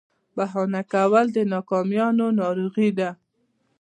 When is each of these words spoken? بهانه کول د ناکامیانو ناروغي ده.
بهانه 0.35 0.81
کول 0.93 1.25
د 1.35 1.37
ناکامیانو 1.53 2.25
ناروغي 2.39 2.89
ده. 2.99 3.09